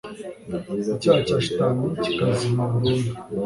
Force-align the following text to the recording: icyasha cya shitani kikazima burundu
icyasha 0.93 1.19
cya 1.27 1.37
shitani 1.45 1.85
kikazima 2.03 2.63
burundu 2.71 3.11